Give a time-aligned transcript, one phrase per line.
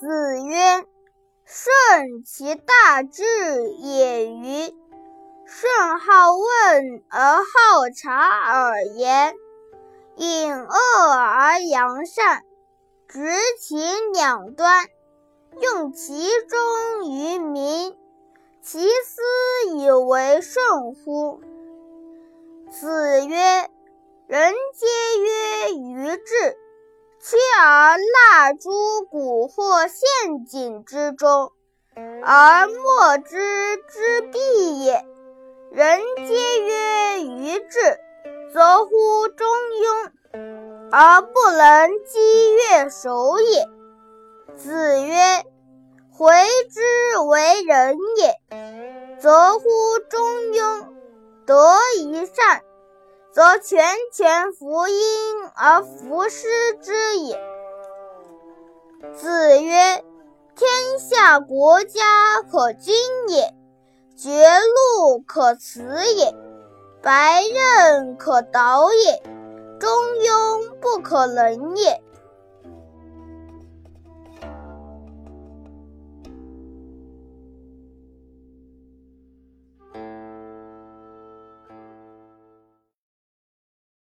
[0.00, 0.06] 子
[0.44, 0.86] 曰
[1.44, 3.24] ：“顺其大志
[3.78, 4.72] 也与？
[5.44, 9.34] 顺好问而好察而言，
[10.14, 10.72] 隐恶
[11.10, 12.44] 而扬善，
[13.08, 13.18] 执
[13.60, 13.76] 其
[14.12, 14.86] 两端，
[15.60, 17.96] 用其中于民，
[18.62, 19.22] 其斯
[19.78, 21.40] 以为顺乎？”
[22.70, 23.68] 子曰
[24.28, 24.86] ：“人皆
[25.20, 26.56] 曰愚智，
[27.60, 28.70] 而纳诸
[29.10, 31.50] 蛊惑陷阱之中，
[32.24, 35.04] 而莫知之必也。
[35.72, 37.98] 人皆曰愚智，
[38.52, 39.46] 则乎中
[39.82, 43.68] 庸，而不能积越守也。”
[44.56, 45.44] 子曰
[46.10, 46.32] ：“回
[46.70, 48.40] 之为人也，
[49.18, 49.64] 则乎
[50.08, 50.20] 中
[50.52, 50.84] 庸。”
[51.44, 52.62] 得一善，
[53.32, 54.96] 则全权服因
[55.54, 56.46] 而弗施
[56.80, 57.40] 之也。
[59.14, 60.04] 子曰
[60.56, 62.94] ：“天下国家可君
[63.28, 63.54] 也，
[64.16, 64.30] 绝
[64.98, 66.34] 路可辞也，
[67.00, 69.22] 白刃可导也，
[69.78, 72.02] 中庸不可能也。”